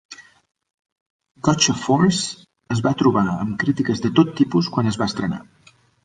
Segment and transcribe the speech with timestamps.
[1.47, 5.39] "Gotcha Force" es va trobar amb crítiques de tot tipus quan es va estrenar.